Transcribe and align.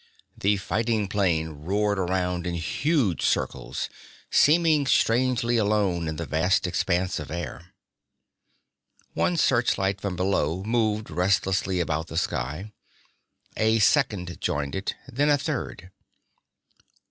The 0.35 0.57
fighting 0.57 1.07
plane 1.07 1.49
roared 1.63 1.99
around 1.99 2.47
in 2.47 2.55
huge 2.55 3.23
circles, 3.23 3.87
seeming 4.31 4.87
strangely 4.87 5.57
alone 5.57 6.07
in 6.07 6.15
the 6.15 6.25
vast 6.25 6.65
expanse 6.65 7.19
of 7.19 7.29
air. 7.29 7.75
One 9.13 9.37
searchlight 9.37 10.01
from 10.01 10.15
below 10.15 10.63
moved 10.63 11.11
restlessly 11.11 11.79
about 11.79 12.07
the 12.07 12.17
sky. 12.17 12.71
A 13.55 13.77
second 13.77 14.41
joined 14.41 14.73
it, 14.73 14.95
then 15.07 15.29
a 15.29 15.37
third. 15.37 15.91